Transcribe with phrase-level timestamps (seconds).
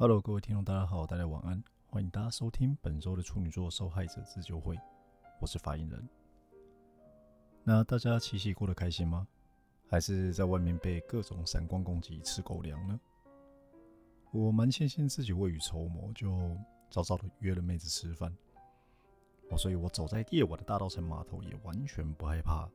[0.00, 4.74] Hello，各位听众，大家好，大家晚安，欢迎大家收听本周的处女座受害者自救会，
[5.38, 6.08] 我是发言人。
[7.62, 9.28] 那大家七夕过得开心吗？
[9.90, 12.98] 还是在外面被各种闪光攻击吃狗粮呢？
[14.30, 16.56] 我蛮庆幸自己未雨绸缪，就
[16.88, 18.34] 早早的约了妹子吃饭。
[19.50, 22.66] 我，所以我走在夜晚的大道城码头，也完全不害怕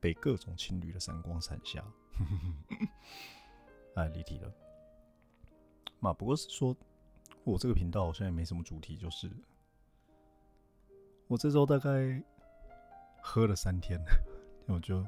[0.00, 1.82] 被各种情侣的闪光闪瞎。
[3.96, 4.52] 哎，离题了。
[6.04, 6.76] 嘛，不过是说，
[7.44, 9.30] 我这个频道好像也没什么主题，就是
[11.26, 12.22] 我这周大概
[13.22, 13.98] 喝了三天，
[14.66, 15.02] 我就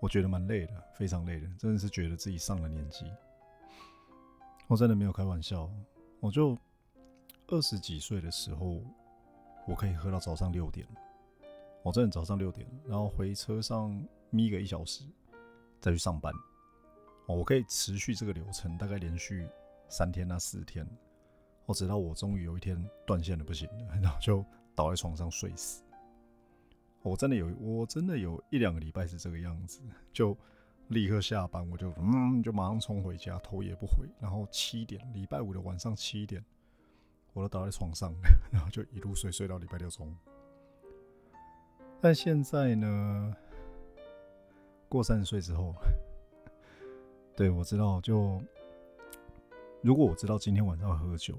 [0.00, 3.06] 我觉得蛮累的，非常累的，真的是觉得自己上了年纪。
[4.66, 5.70] 我真的没有开玩笑，
[6.18, 6.58] 我就
[7.46, 8.82] 二十几岁的时候，
[9.68, 10.84] 我可以喝到早上六点，
[11.84, 15.04] 我真的早上六点，然后回车上眯个一小时，
[15.80, 16.34] 再去上班。
[17.26, 19.48] 我可以持续这个流程，大概连续。
[19.88, 20.86] 三天啊，四天，
[21.66, 25.82] 我直到我终于有一天断线了，不行了， 然后就倒在床上睡死。
[27.02, 29.80] 我真的有，我真的有一两个礼拜是这个样子，
[30.12, 30.36] 就
[30.88, 36.44] 立刻下班，我就嗯，就马上冲回家，头也不回，然后七点，礼拜五的晚上七点，
[37.34, 38.12] 我都倒在床上，
[38.50, 40.14] 然后就一路睡睡到礼拜六中午。
[42.00, 43.36] 但现在呢，
[44.88, 45.74] 过三十岁之后，
[47.36, 48.42] 对我知道就。
[49.84, 51.38] 如果我知道今天晚上喝酒，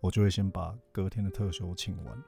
[0.00, 2.24] 我就会先把隔天的特休请完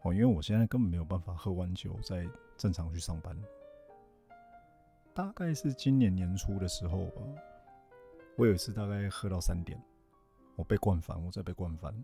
[0.00, 3.36] 哦，因为我现在根本没有办法喝完酒再正常去上班。
[5.12, 7.22] 大概是今年年初的时候吧，
[8.38, 9.78] 我有一次大概喝到三点，
[10.56, 11.94] 我被灌翻，我再被灌翻，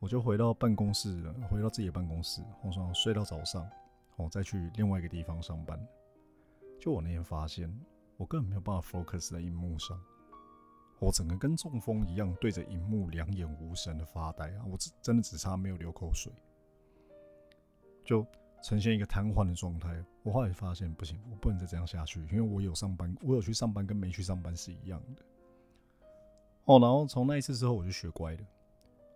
[0.00, 3.66] 我就回到办公室了，回到自己的办公室，我说睡到早上，
[4.16, 5.80] 我再去另外一个地方上班。
[6.78, 7.74] 就我那天发现，
[8.18, 9.98] 我根本没有办法 focus 在荧幕上。
[11.02, 14.64] 我整个跟中风一样，对着荧幕两眼无神的发呆啊！
[14.70, 16.32] 我只真的只差没有流口水，
[18.04, 18.24] 就
[18.62, 20.00] 呈现一个瘫痪的状态。
[20.22, 25.22] 我后来发现不行，我不能再这样下去，因为我有上班，我有去上班，跟没去上班是一样的。
[26.66, 28.46] 哦，然后从那一次之后，我就学乖了，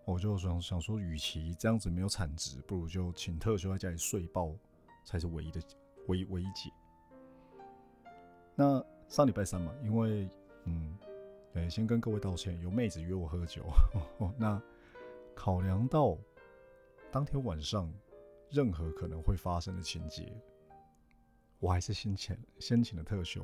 [0.04, 4.52] 我就想想说，与其这样子没有产值，不如就请特休在家里睡爆，
[5.04, 5.62] 才是唯一的
[6.08, 6.68] 唯一唯一解。
[8.56, 10.28] 那上礼拜三嘛，因为
[10.64, 10.98] 嗯。
[11.56, 13.64] 对，先跟各位道歉，有妹子约我喝酒。
[14.36, 14.60] 那
[15.34, 16.14] 考量到
[17.10, 17.90] 当天晚上
[18.50, 20.30] 任何可能会发生的情节，
[21.58, 23.42] 我还是先请先请了特休。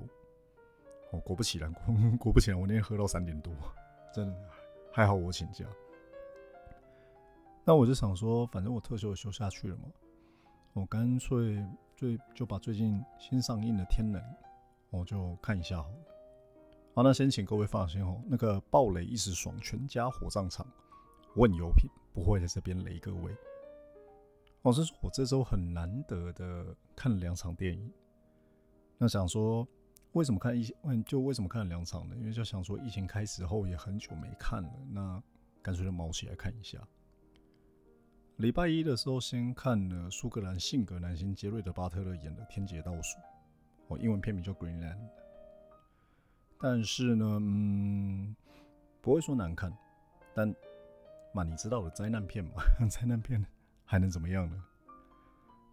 [1.10, 1.72] 哦，果不其然，
[2.20, 3.50] 果不其然，我那天喝到三点多，
[4.12, 4.36] 真的
[4.92, 5.64] 还好我请假。
[7.64, 9.84] 那我就想说，反正我特休也休下去了嘛，
[10.74, 14.20] 我干脆最就把最近新上映的《天能》，
[14.90, 16.11] 我就看一下好了。
[16.94, 18.22] 好，那先请各位放心哦。
[18.26, 20.66] 那个暴雷一时爽，全家火葬场，
[21.36, 23.34] 问有品不会在这边雷各位。
[24.60, 27.90] 我是说，我这周很难得的看了两场电影。
[28.98, 29.66] 那想说，
[30.12, 32.14] 为什么看一问就为什么看了两场呢？
[32.14, 35.22] 因为就想说，疫情开始后也很久没看了，那
[35.62, 36.78] 干脆就毛起来看一下。
[38.36, 43.18] 礼拜一的时候，先看了苏格兰性格男星杰瑞德·巴特勒演的《天劫倒数》，
[43.88, 44.98] 哦，英文片名叫《Greenland》。
[46.62, 48.36] 但是呢，嗯，
[49.00, 49.76] 不会说难看，
[50.32, 50.54] 但
[51.32, 53.44] 嘛，你知道的灾难片嘛， 灾难片
[53.84, 54.64] 还能怎么样呢？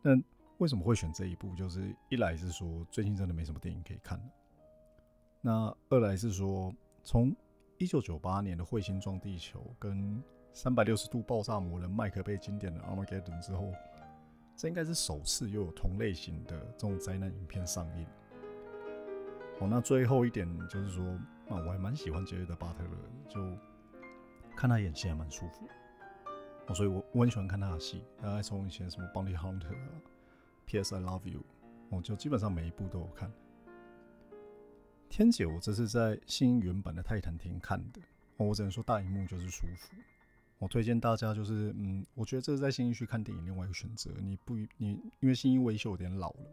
[0.02, 0.20] 那
[0.58, 1.54] 为什么会选这一部？
[1.56, 4.20] 就是一来是说最近真的没什么电影可以看
[5.42, 6.74] 那二来是说
[7.04, 7.36] 从
[7.78, 10.22] 一九九八年的彗星撞地球跟
[10.54, 13.72] 三百六十度爆炸魔人麦克贝经典的 Armageddon 之后，
[14.58, 18.08] 这应该是首次又有同类型的这种灾难影片上映。
[19.60, 21.06] 哦，那最后一点就是说，
[21.50, 22.98] 啊，我还蛮喜欢杰瑞德·巴特勒，
[23.28, 23.40] 就
[24.56, 25.68] 看他演戏还蛮舒服。
[26.68, 29.90] 哦，所以我我很喜欢看他的戏，大概从以前什么《Bounty Hunter》啊，
[30.66, 30.96] 《P.S.
[30.96, 31.40] I Love You》，
[31.90, 33.32] 我就基本上每一部都有看。
[35.10, 38.00] 天姐，我这是在新原版的泰坦厅看的，
[38.38, 39.94] 哦，我只能说大荧幕就是舒服。
[40.60, 44.12] 我推荐大家就是，嗯，我觉得这是在新一区看电影另外一个选择。
[44.22, 46.46] 你不，你因为新一维修有点老了。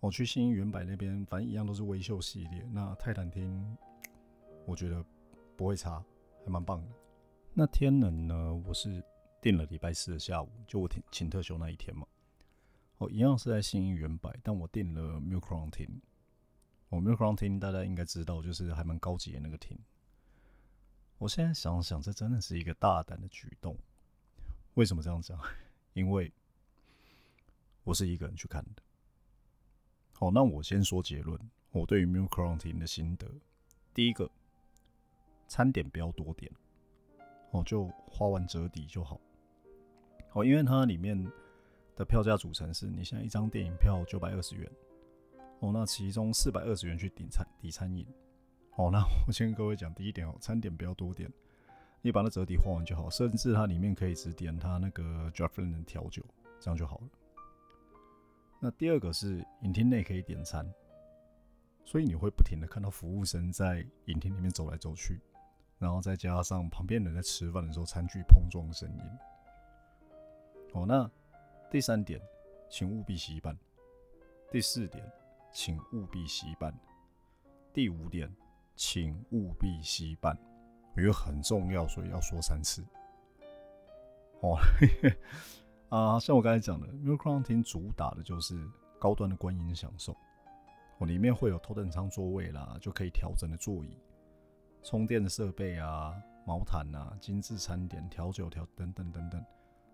[0.00, 2.64] 我去新原版那边，反正一样都是微秀系列。
[2.72, 3.76] 那泰坦厅，
[4.64, 5.04] 我觉得
[5.56, 6.04] 不会差，
[6.44, 6.88] 还蛮棒的。
[7.52, 8.54] 那天能呢？
[8.64, 9.02] 我是
[9.40, 12.06] 订了礼拜四的下午，就我请请特休那一天嘛。
[12.98, 16.00] 哦，一样是在新原版，但我订了 Milk Run 厅。
[16.90, 19.76] 哦，Milk Run 厅大家应该知道，就是还蛮高级的那个厅。
[21.18, 23.76] 我现在想想，这真的是一个大胆的举动。
[24.74, 25.36] 为什么这样讲？
[25.94, 26.32] 因为
[27.82, 28.82] 我是一个人去看的。
[30.20, 31.38] 好，那我先说结论。
[31.70, 33.28] 我对于 Milk Crown 的心得，
[33.94, 34.28] 第一个，
[35.46, 36.50] 餐点不要多点，
[37.52, 39.20] 哦，就花完折抵就好。
[40.32, 41.16] 哦，因为它里面
[41.94, 44.68] 的票价组成是，你现在一张电影票九百二十元，
[45.60, 48.04] 哦，那其中四百二十元去抵餐抵餐饮。
[48.74, 51.32] 哦，那我先跟各位讲第一点哦，餐点不要多点，
[52.02, 56.24] 你把那折抵花完就好，甚至它里面可以只点它那个 d r a f t l n 调酒，
[56.58, 57.08] 这样就好了。
[58.60, 60.68] 那第二个是影厅内可以点餐，
[61.84, 65.20] 所以你会不停的看到服务生在影厅里面走来走去，
[65.78, 69.02] 然后再加上旁边人在吃饭的时候餐具碰撞的声音。
[70.72, 71.08] 哦，那
[71.70, 72.20] 第三点，
[72.68, 73.54] 请务必洗板；
[74.50, 75.08] 第四点，
[75.52, 76.72] 请务必洗板；
[77.72, 78.28] 第五点，
[78.74, 80.36] 请务必洗板，
[80.96, 82.84] 因为很重要，所以要说三次。
[84.40, 84.58] 哦。
[85.88, 88.62] 啊，像我刚才讲的 m i l Crown 厅主打的就是
[88.98, 90.14] 高端的观影享受。
[90.98, 93.96] 哦，里面会有头等舱座位啦，就可以调整的座椅、
[94.82, 96.14] 充电的设备啊、
[96.44, 99.42] 毛毯啊、精致餐点、调酒调等等等等。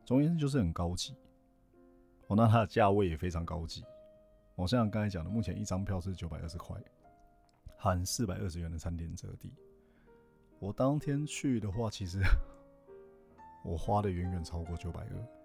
[0.05, 1.15] 总而言之，就是很高级。
[2.27, 3.85] 哦，那它的价位也非常高级。
[4.57, 6.77] 我像刚才讲的，目前一张票是九百二十块，
[7.77, 9.53] 含四百二十元的餐点折抵。
[10.59, 12.21] 我当天去的话，其实
[13.63, 15.44] 我花的远远超过九百二。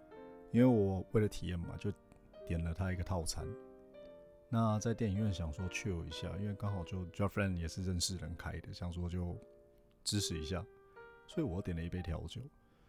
[0.52, 1.92] 因为我为了体验嘛，就
[2.48, 3.46] 点了他一个套餐。
[4.50, 9.38] 那在电影院想说 chill 一下，因为刚好就 j o f f r e n d 也是认识人开的，想说就
[10.04, 10.66] 支持一下，
[11.28, 12.42] 所以我点了一杯调酒。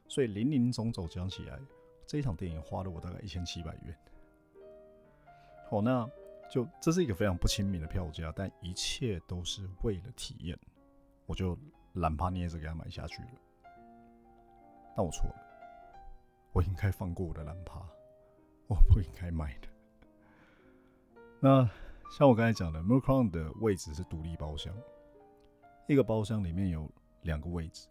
[0.09, 1.61] 所以零零总总讲起来，
[2.07, 3.95] 这一场电影花了我大概一千七百元。
[5.69, 6.11] 好，那
[6.51, 10.59] 就这是一个非常不亲民的票价，但一切都是为了体验，
[11.27, 11.57] 我就
[11.93, 13.29] 懒趴捏着给他买下去了。
[14.97, 15.50] 但我错了。
[16.53, 17.81] 我应该放过我的蓝趴，
[18.67, 19.69] 我不应该买的。
[21.39, 21.69] 那
[22.11, 24.75] 像我刚才讲的 m e r c r o n 的位置是独立包厢，
[25.87, 26.91] 一个包厢里面有
[27.23, 27.89] 两个位置，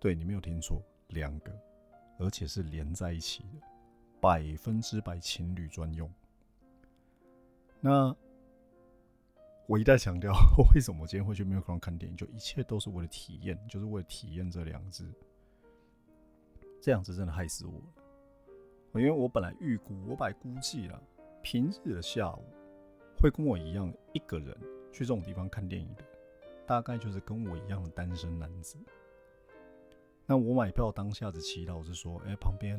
[0.00, 1.52] 对你没有听错，两个，
[2.18, 3.66] 而且是连在一起的，
[4.20, 6.12] 百分之百情侣专用。
[7.80, 8.14] 那
[9.66, 10.32] 我一再强调，
[10.74, 15.10] 为什么我今天会去 m e r c r o n 看电影，就一切都是为了体验，就是为了体验这两个字。
[16.82, 21.00] 这样子真的害死我了，因为我本来预估，我本来估计了，
[21.40, 22.42] 平日的下午
[23.20, 24.48] 会跟我一样一个人
[24.92, 26.02] 去这种地方看电影的，
[26.66, 28.76] 大概就是跟我一样的单身男子。
[30.26, 32.76] 那我买票当下的祈祷是说，哎，旁边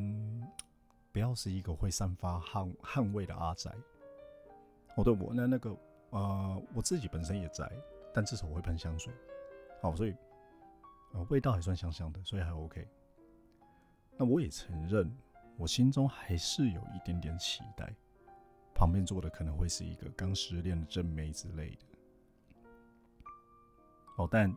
[1.13, 3.73] 不要是一个会散发汗汗味的阿宅。
[4.95, 5.73] 哦，对，我那那个
[6.09, 7.71] 呃，我自己本身也宅，
[8.13, 9.13] 但至少我会喷香水，
[9.81, 10.13] 好，所以
[11.13, 12.85] 呃味道还算香香的，所以还 OK。
[14.15, 15.11] 那我也承认，
[15.57, 17.91] 我心中还是有一点点期待，
[18.75, 21.85] 旁边坐的可能会是一个刚失恋的正妹之类的。
[24.17, 24.53] 哦，但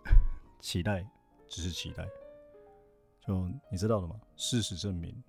[0.60, 1.04] 期待
[1.48, 2.06] 只是期待，
[3.20, 4.20] 就你知道的吗？
[4.36, 5.22] 事实证明，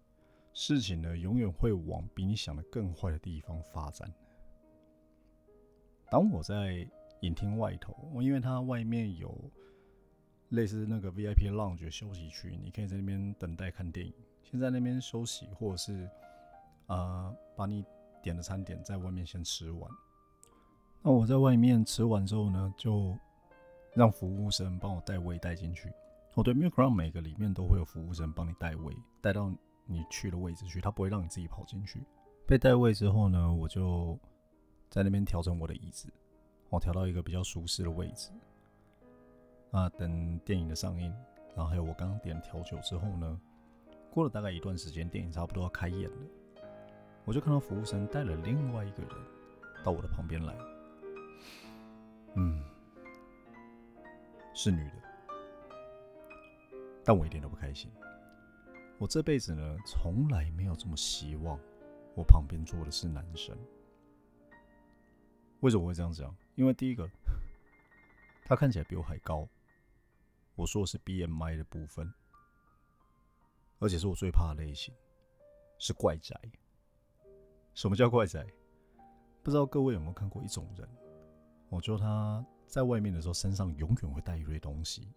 [0.54, 4.14] 事情呢永远会往比你想的更坏的地方发展。
[6.12, 6.86] 当我在
[7.22, 9.34] 影厅外头，因为它外面有。
[10.50, 14.14] 类似那个 VIP lounge 休息区，你可以在那边等待看电影，
[14.44, 16.10] 先在那边休息，或者是
[16.86, 17.84] 啊，把你
[18.22, 19.92] 点的餐点在外面先吃完。
[21.02, 23.18] 那我在外面吃完之后呢，就
[23.94, 25.92] 让服务生帮我带位带进去。
[26.36, 29.52] 哦，对，Milk Run 每个里面都会有服务生帮你带位，带到
[29.86, 32.00] 你去的位置去，他不会让你自己跑进去。
[32.46, 34.18] 被带位之后呢，我就
[34.90, 36.08] 在那边调整我的椅子，
[36.70, 38.30] 我调到一个比较舒适的位置。
[39.70, 41.14] 那等电影的上映，
[41.56, 43.40] 然后还有我刚刚点调酒之后呢，
[44.10, 46.18] 过了大概一段时间，电影差不多要开演了，
[47.26, 49.12] 我就看到服务生带了另外一个人
[49.84, 50.56] 到我的旁边来，
[52.36, 52.64] 嗯，
[54.54, 54.96] 是女的，
[57.04, 57.92] 但我一点都不开心。
[58.98, 61.60] 我这辈子呢，从来没有这么希望
[62.16, 63.56] 我旁边坐的是男生。
[65.60, 66.36] 为什么会这样讲？
[66.56, 67.08] 因为第一个，
[68.46, 69.48] 他看起来比我还高。
[70.58, 72.12] 我说的是 BMI 的部分，
[73.78, 74.92] 而且是我最怕的类型，
[75.78, 76.36] 是怪宅。
[77.76, 78.44] 什么叫怪宅？
[79.44, 80.90] 不知道各位有没有看过一种人？
[81.70, 85.14] 我觉得他在外面的时候，身上永远会带一堆东西。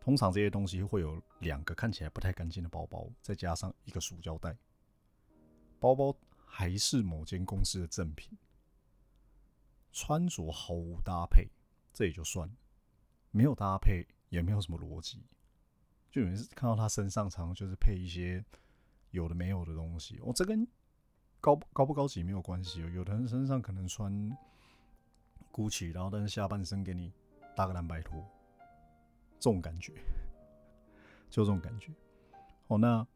[0.00, 4.56] 通常这些东西会有两个看起来不太干净的包包，再加上一个塑胶袋。
[5.78, 6.12] 包包
[6.44, 8.36] 还是某间公司的正品，
[9.92, 11.48] 穿着毫无搭配，
[11.92, 12.54] 这也就算了，
[13.30, 14.04] 没有搭配。
[14.28, 15.22] 也没有什么逻辑，
[16.10, 18.44] 就有人看到他身上常就是配一些
[19.10, 20.18] 有的没有的东西。
[20.22, 20.66] 哦，这跟
[21.40, 22.90] 高高不高级没有关系哦。
[22.90, 24.12] 有的人身上可能穿
[25.52, 27.12] GUCCI，然后但是下半身给你
[27.54, 28.24] 搭个蓝白拖，
[29.38, 29.92] 这种感觉。
[31.28, 31.92] 就这种感觉。
[32.68, 33.06] 哦，那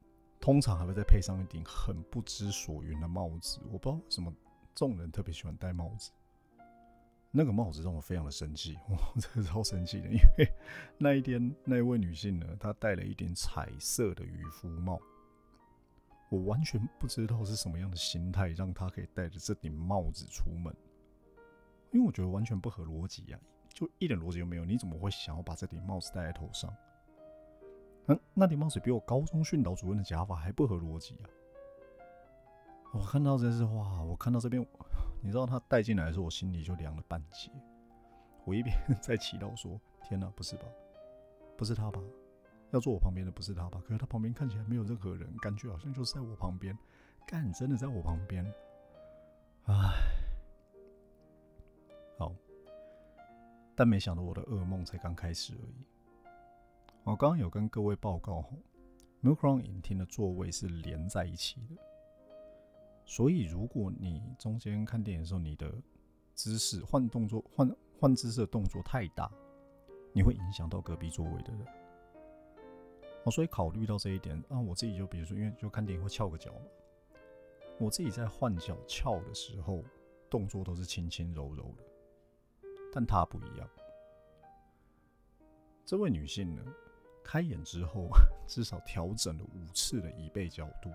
[0.40, 3.60] 通常还会再配上一顶很不知所云的帽子。
[3.70, 4.32] 我不知道为什么
[4.74, 6.10] 这种人特别喜欢戴帽子。
[7.32, 10.52] 那个帽子让我非常的生气，我 真的超生气的，因为
[10.98, 15.00] 那一天那位女性呢，她戴了一顶彩色的渔夫帽。
[16.28, 20.74] 我完全不知道是什么样的心态，让她可以戴着这顶帽子出门。
[21.92, 24.64] 因为我觉得完全不合逻辑呀，就一点逻辑都没有。
[24.64, 26.72] 你怎么会想要把这顶帽子戴在头上？
[28.06, 31.26] 嗯，那顶帽子比我高中训导主任的假发还不合逻辑啊！
[32.92, 34.64] 我看到这是哇，我看到这边，
[35.20, 37.50] 你知道他带进来的时候，我心里就凉了半截。
[38.44, 40.64] 我一边在祈祷说：“天哪，不是吧？
[41.56, 42.00] 不是他吧？
[42.70, 43.80] 要坐我旁边的不是他吧？
[43.86, 46.76] 可是他旁边看起来没有任何人，感觉好像就是在我旁边。
[47.26, 48.44] 干，真的在我旁边。
[49.64, 49.74] 唉。”
[52.16, 52.34] 好，
[53.74, 55.84] 但没想到我的噩梦才刚开始而已。
[57.04, 58.52] 我刚刚有跟各位报告吼
[59.22, 61.76] ，Milcron 影厅的座位是连在一起的，
[63.10, 65.68] 所以如果你中间看电影的时候，你的
[66.32, 69.28] 姿势换动作换换姿势的动作太大，
[70.12, 71.66] 你会影响到隔壁座位的人。
[73.24, 76.60] 哦，所以考虑到这一点，啊，我自己就比如说，因为就看电影会翘个脚嘛，
[77.80, 79.82] 我自己在换脚翘的时候，
[80.30, 81.82] 动作都是轻轻柔柔的。
[82.92, 83.68] 但她不一样，
[85.84, 86.62] 这位女性呢，
[87.24, 88.08] 开眼之后
[88.46, 90.88] 至少调整了五次的椅背角度。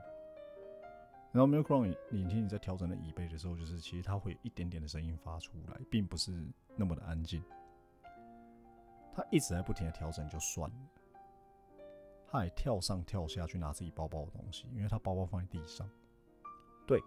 [1.35, 6.31] 然后 Milcron 你听你在调整的椅背的时候，就是其实它会有一点点的声音发出来，并不是
[6.77, 7.43] 那么的安静。
[9.13, 10.75] 它一直在不停的调整就算了，
[12.25, 15.85] 它还跳上跳下去拿自己包包的东西，因为它包包放在地上。
[16.87, 17.01] 对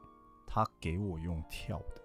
[0.46, 2.02] 它给我用跳的。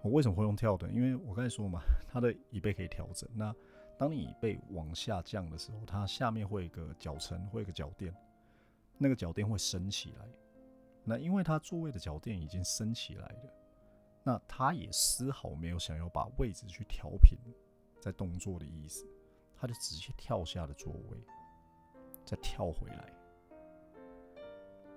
[0.00, 0.88] 我为什么会用跳的？
[0.88, 3.28] 因为我刚才说嘛，它的椅背可以调整。
[3.34, 3.54] 那
[3.98, 8.10] 当你椅背往下降的时候，它下面会有一个脚撑，会有一个脚垫，
[9.02, 10.28] 那个脚垫会升起来。
[11.02, 13.52] 那因为它座位的脚垫已经升起来了，
[14.22, 17.38] 那他也丝毫没有想要把位置去调平，
[17.98, 19.06] 在动作的意思，
[19.56, 21.18] 他就直接跳下了座位，
[22.26, 23.12] 再跳回来。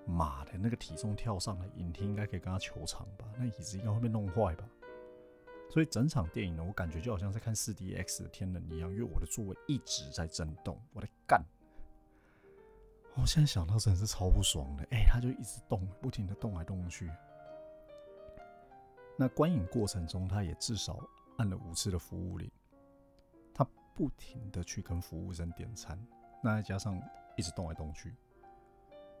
[0.06, 3.26] 妈的，那个体重跳上来，影厅应该可以跟他求偿吧？
[3.38, 4.68] 那椅子应该会被弄坏吧？
[5.70, 11.42] 所以整场电影呢，我感觉就好像在看四 D X 的天人一样，因为我的座位一直在震动，我在干。
[13.16, 17.10] 我现在想到真的是超不爽的，哎，他就一直动，不停的动来动去。
[19.16, 20.98] 那观影过程中，他也至少
[21.38, 22.50] 按了五次的服务铃，
[23.54, 25.98] 他不停的去跟服务生点餐，
[26.42, 27.00] 那再加上
[27.36, 28.12] 一直动来动去，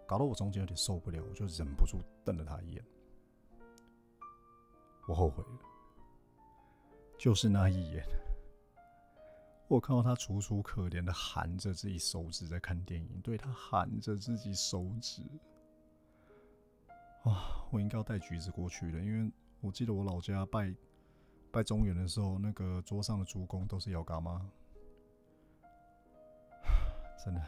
[0.06, 2.84] 搞得我中间有点受不了，我就忍不住瞪了他一眼。
[5.06, 5.58] 我后悔了。
[7.16, 8.04] 就是那一眼，
[9.68, 15.22] 我看到他楚楚可怜的含着自己手指在看电影，对他含着自己手指。
[17.22, 20.74] 啊，我应该要带橘子过去的，因为我记得我老家拜
[21.50, 24.46] 拜中原的时候，那个桌上的猪公都是咬嘎妈。
[27.24, 27.40] 真的，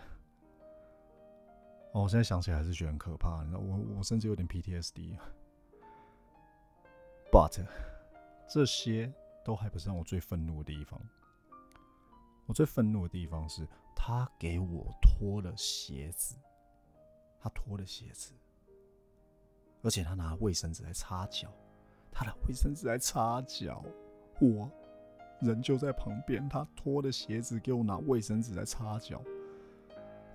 [1.92, 3.42] 哦，我现在想起来还是觉得很可怕。
[3.44, 5.18] 你知道，我我甚至有点 PTSD。
[7.30, 7.64] But
[8.48, 9.12] 这些。
[9.44, 11.00] 都还不是让我最愤怒的地方。
[12.46, 16.36] 我最愤怒的地方是他给我脱了鞋子，
[17.40, 18.32] 他脱了鞋子，
[19.82, 21.48] 而且他拿卫生纸来擦脚，
[22.12, 23.84] 他拿卫生纸来擦脚，
[24.40, 24.70] 我
[25.40, 29.20] 人就在旁边，他脱了鞋子给我拿卫生纸来擦脚，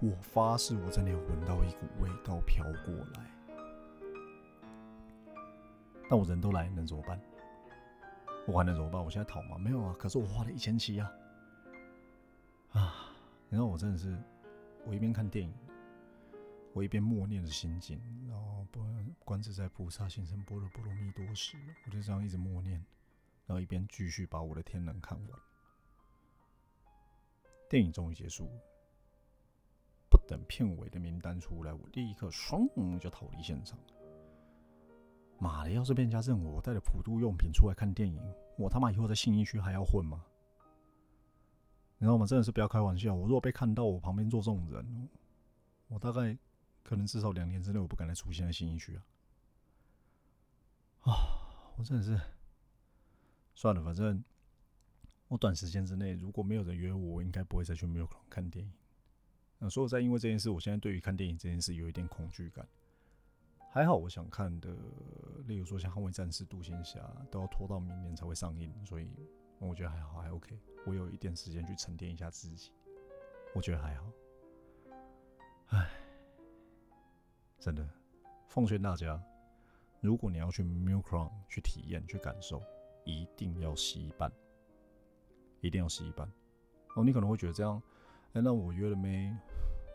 [0.02, 3.32] 我发誓我真的有闻到一股味道飘过来，
[6.10, 7.20] 但我人都来，能怎么办？
[8.48, 9.02] 我还能怎么办？
[9.02, 9.58] 我现在逃吗？
[9.58, 9.96] 没有啊。
[9.98, 11.10] 可是我花了一千七啊！
[12.72, 13.14] 啊，
[13.50, 14.18] 然后我真的是，
[14.86, 15.54] 我一边看电影，
[16.74, 18.82] 我一边默念着心经，然后不
[19.26, 22.84] 观自在菩萨心生般若波罗蜜多时，我就这样一直默念，
[23.46, 25.40] 然后一边继续把我的天能看完。
[27.70, 28.50] 电影终于结束，
[30.10, 33.78] 不等片尾的名单出来，我立刻嗖就逃离现场。
[35.40, 35.72] 妈的！
[35.72, 38.22] 要是被人家认我带着普渡用品出来看电影，
[38.58, 40.24] 我他妈以后在信义区还要混吗？
[42.02, 42.26] 你知道吗？
[42.26, 43.14] 真的是不要开玩笑。
[43.14, 45.08] 我如果被看到我旁边坐这种人，
[45.88, 46.36] 我大概
[46.82, 49.06] 可能至少两年之内我不敢再出现在新义区啊！
[51.02, 51.14] 啊，
[51.78, 52.20] 我真的是
[53.54, 54.24] 算了，反正
[55.28, 58.74] 我短时间之内如果没有人约我，我应该不会再去没有空看电影。
[59.60, 62.68] 那所以，在因为这件事，我现在对于看电影这件事有一点恐惧感。
[63.72, 64.76] 还好，我想看的，
[65.46, 69.08] 例如说像《捍卫战士》《独行侠》，都要拖到明年才会上映，所以
[69.68, 70.60] 我觉得还好，还 OK。
[70.86, 72.72] 我有一点时间去沉淀一下自己。
[73.54, 74.12] 我觉得还好。
[75.68, 75.90] 唉，
[77.60, 77.88] 真的，
[78.48, 79.22] 奉劝大家，
[80.02, 82.62] 如果你要去 m i l Crown 去体验、去感受，
[83.06, 84.32] 一定要吸一半，
[85.62, 86.30] 一定要吸一半。
[86.96, 87.82] 哦，你可能会觉得这样，
[88.34, 89.32] 哎，那我约了没？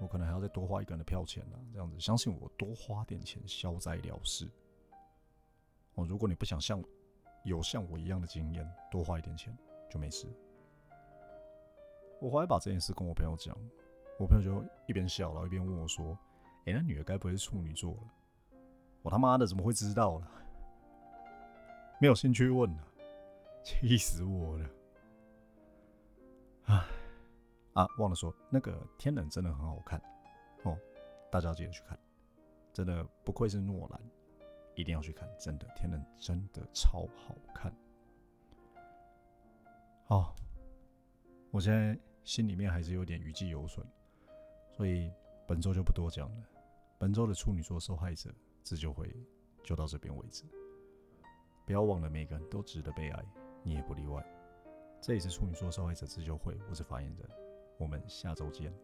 [0.00, 1.58] 我可能还要再多花一个人的票钱呢。
[1.72, 4.48] 这样子，相信我，多花点钱消灾了事。
[5.94, 6.82] 哦，如果你不想像
[7.46, 9.56] 有像我一样的经验，多花一点钱
[9.88, 10.26] 就没事。
[12.20, 13.56] 我后来把这件事跟我朋友讲。
[14.18, 16.18] 我朋友就一边笑，然后一边问我说
[16.64, 18.00] ：“哎，那女的该不会是处女座了？”
[19.04, 20.30] 我他妈的怎么会知道了？
[22.00, 22.84] 没有兴趣问了，
[23.62, 24.70] 气死我了！
[26.64, 26.84] 唉，
[27.74, 30.00] 啊，忘了说，那个《天冷》真的很好看
[30.62, 30.78] 哦，
[31.30, 31.98] 大家记得去看，
[32.72, 34.00] 真的不愧是诺兰，
[34.76, 37.74] 一定要去看，真的，《天冷》真的超好看。
[40.04, 40.36] 好，
[41.50, 43.84] 我现在心里面还是有点余悸犹存。
[44.70, 45.10] 所以
[45.46, 46.36] 本周就不多讲了。
[46.98, 48.30] 本周的处女座受害者
[48.62, 49.10] 自救会
[49.64, 50.44] 就到这边为止。
[51.64, 53.24] 不要忘了，每个人都值得被爱，
[53.62, 54.24] 你也不例外。
[55.00, 57.28] 这里是处女座受害者自救会，我是发言人，
[57.78, 58.70] 我们下周见。